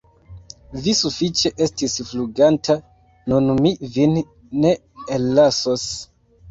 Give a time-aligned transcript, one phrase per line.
[0.85, 2.79] Vi sufiĉe estis fluganta,
[3.35, 4.21] nun mi vin
[4.67, 4.77] ne
[5.19, 5.89] ellasos!